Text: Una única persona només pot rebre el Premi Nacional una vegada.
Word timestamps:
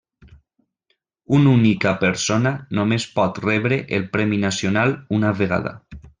Una 1.39 1.51
única 1.57 1.91
persona 2.05 2.55
només 2.81 3.07
pot 3.19 3.39
rebre 3.45 3.79
el 3.99 4.09
Premi 4.17 4.41
Nacional 4.47 4.97
una 5.21 5.37
vegada. 5.45 5.77